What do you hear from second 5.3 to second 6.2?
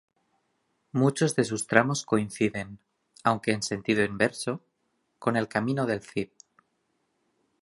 el Camino del